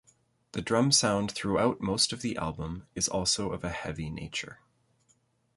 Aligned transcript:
The 0.53 0.63
drum 0.63 0.91
sound 0.91 1.31
throughout 1.31 1.79
most 1.79 2.11
of 2.11 2.23
the 2.23 2.35
album 2.35 2.87
is 2.95 3.07
also 3.07 3.51
of 3.51 3.63
a 3.63 3.69
heavy 3.69 4.09
nature. 4.09 4.57